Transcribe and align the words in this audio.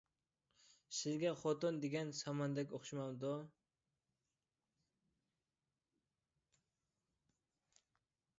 سىلىگە 0.99 1.33
خوتۇن 1.41 1.77
دېگەن 1.83 2.13
ساماندەك 2.19 2.73
ئوخشىمامدۇ؟ 2.77 3.35